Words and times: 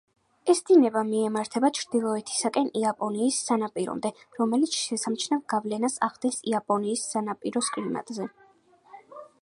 ეს 0.51 0.59
დინება 0.67 1.01
მიემართება 1.09 1.69
ჩრდილოეთისაკენ 1.79 2.71
იაპონიის 2.79 3.41
სანაპირომდე, 3.49 4.11
რომელიც 4.39 4.79
შესამჩნევ 4.85 5.43
გავლენას 5.55 5.99
ახდენს 6.09 6.41
იაპონიის 6.53 7.07
სანაპიროს 7.13 7.73
კლიმატზე. 7.77 8.27